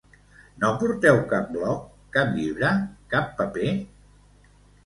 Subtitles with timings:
[0.63, 1.83] No porteu cap bloc,
[2.17, 2.73] cap llibre,
[3.15, 3.71] cap paper?